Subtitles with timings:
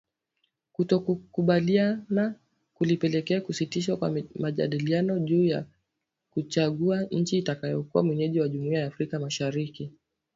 [0.73, 2.35] Kutokukubaliana
[2.73, 5.65] kulipelekea kusitishwa kwa majadiliano juu ya
[6.29, 9.91] kuchagua nchi itakayokuwa mwenyeji wa Jumuiya ya Afrika mashariki